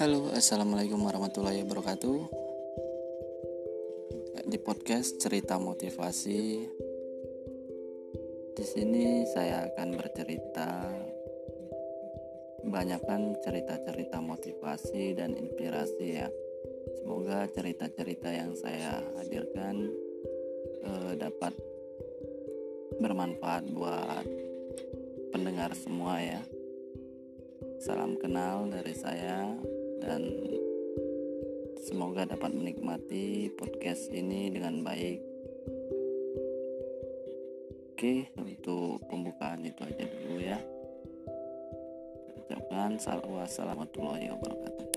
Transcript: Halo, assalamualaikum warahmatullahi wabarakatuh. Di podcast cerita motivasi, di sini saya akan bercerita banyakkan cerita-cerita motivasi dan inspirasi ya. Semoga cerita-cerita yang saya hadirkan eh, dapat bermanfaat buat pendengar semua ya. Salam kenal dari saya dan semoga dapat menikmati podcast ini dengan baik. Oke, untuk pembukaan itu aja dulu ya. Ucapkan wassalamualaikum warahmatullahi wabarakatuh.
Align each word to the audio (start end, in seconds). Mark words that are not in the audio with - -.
Halo, 0.00 0.32
assalamualaikum 0.32 0.96
warahmatullahi 0.96 1.60
wabarakatuh. 1.60 2.18
Di 4.48 4.56
podcast 4.56 5.20
cerita 5.20 5.60
motivasi, 5.60 6.40
di 8.56 8.64
sini 8.64 9.28
saya 9.28 9.68
akan 9.68 9.88
bercerita 10.00 10.88
banyakkan 12.64 13.44
cerita-cerita 13.44 14.24
motivasi 14.24 15.20
dan 15.20 15.36
inspirasi 15.36 16.06
ya. 16.16 16.32
Semoga 17.04 17.44
cerita-cerita 17.52 18.32
yang 18.32 18.56
saya 18.56 19.04
hadirkan 19.20 19.84
eh, 20.80 21.12
dapat 21.20 21.52
bermanfaat 23.04 23.68
buat 23.68 24.24
pendengar 25.28 25.76
semua 25.76 26.24
ya. 26.24 26.40
Salam 27.84 28.16
kenal 28.16 28.64
dari 28.72 28.96
saya 28.96 29.60
dan 30.00 30.22
semoga 31.80 32.24
dapat 32.26 32.50
menikmati 32.56 33.52
podcast 33.54 34.10
ini 34.10 34.50
dengan 34.50 34.82
baik. 34.82 35.20
Oke, 37.92 38.32
untuk 38.40 39.04
pembukaan 39.12 39.60
itu 39.62 39.84
aja 39.84 40.04
dulu 40.08 40.40
ya. 40.40 40.58
Ucapkan 42.40 42.96
wassalamualaikum 42.96 43.60
warahmatullahi 43.60 44.26
wabarakatuh. 44.32 44.89